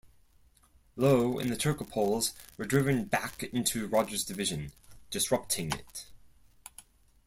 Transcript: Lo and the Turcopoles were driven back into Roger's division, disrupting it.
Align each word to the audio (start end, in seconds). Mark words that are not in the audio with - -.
Lo 0.95 1.37
and 1.37 1.51
the 1.51 1.55
Turcopoles 1.55 2.33
were 2.57 2.65
driven 2.65 3.05
back 3.05 3.43
into 3.43 3.85
Roger's 3.87 4.25
division, 4.25 4.71
disrupting 5.11 5.71
it. 5.71 6.07